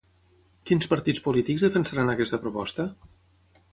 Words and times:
Quins 0.69 0.87
partits 0.93 1.21
polítics 1.27 1.67
defensaran 1.67 2.11
aquesta 2.15 2.41
proposta? 2.47 2.87